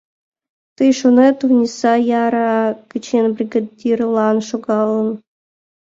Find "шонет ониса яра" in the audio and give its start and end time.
0.99-2.53